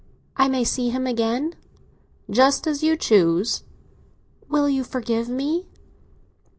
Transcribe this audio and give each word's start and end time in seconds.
"I 0.35 0.47
may 0.47 0.63
see 0.63 0.89
him 0.89 1.05
again?" 1.05 1.53
"Just 2.27 2.65
as 2.65 2.81
you 2.81 2.97
choose." 2.97 3.61
"Will 4.49 4.67
you 4.67 4.83
forgive 4.83 5.29
me?" 5.29 5.67